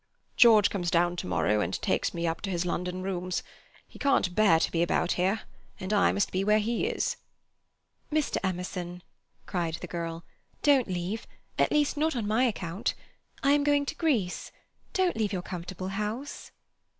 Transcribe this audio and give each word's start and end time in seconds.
George 0.35 0.71
comes 0.71 0.89
down 0.89 1.15
to 1.17 1.27
morrow, 1.27 1.59
and 1.61 1.79
takes 1.79 2.11
me 2.11 2.25
up 2.25 2.41
to 2.41 2.49
his 2.49 2.65
London 2.65 3.03
rooms. 3.03 3.43
He 3.87 3.99
can't 3.99 4.33
bear 4.33 4.59
to 4.59 4.71
be 4.71 4.81
about 4.81 5.11
here, 5.11 5.41
and 5.79 5.93
I 5.93 6.11
must 6.11 6.31
be 6.31 6.43
where 6.43 6.57
he 6.57 6.87
is." 6.87 7.17
"Mr. 8.11 8.37
Emerson," 8.43 9.03
cried 9.45 9.75
the 9.75 9.85
girl, 9.85 10.23
"don't 10.63 10.87
leave 10.87 11.27
at 11.59 11.69
least, 11.71 11.97
not 11.97 12.15
on 12.15 12.25
my 12.25 12.45
account. 12.45 12.95
I 13.43 13.51
am 13.51 13.63
going 13.63 13.85
to 13.85 13.95
Greece. 13.95 14.51
Don't 14.93 15.15
leave 15.15 15.33
your 15.33 15.43
comfortable 15.43 15.89
house." 15.89 16.49